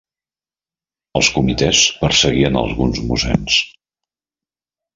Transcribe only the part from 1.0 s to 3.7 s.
Els Comitès perseguien alguns mossens.